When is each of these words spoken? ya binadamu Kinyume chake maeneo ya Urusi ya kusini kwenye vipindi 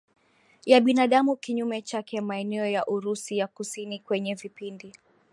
ya 0.65 0.81
binadamu 0.81 1.35
Kinyume 1.35 1.81
chake 1.81 2.21
maeneo 2.21 2.65
ya 2.65 2.85
Urusi 2.85 3.37
ya 3.37 3.47
kusini 3.47 3.99
kwenye 3.99 4.35
vipindi 4.35 4.93